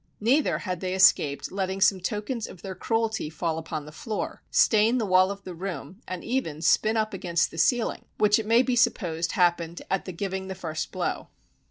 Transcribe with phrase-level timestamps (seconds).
[0.19, 4.97] Neither had they escaped letting some tokens of their cruelty fall upon the floor, stain
[4.97, 8.63] the wall of the room, and even spin up against the ceiling, which it may
[8.63, 11.27] be supposed happened at the giving the first blow.